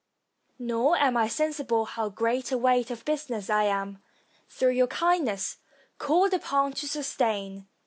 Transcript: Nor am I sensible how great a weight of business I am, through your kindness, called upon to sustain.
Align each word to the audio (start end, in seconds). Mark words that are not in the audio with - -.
Nor 0.57 0.97
am 0.97 1.15
I 1.15 1.27
sensible 1.27 1.85
how 1.85 2.09
great 2.09 2.51
a 2.51 2.57
weight 2.57 2.89
of 2.89 3.05
business 3.05 3.51
I 3.51 3.65
am, 3.65 4.01
through 4.49 4.71
your 4.71 4.87
kindness, 4.87 5.57
called 5.99 6.33
upon 6.33 6.73
to 6.73 6.87
sustain. 6.87 7.67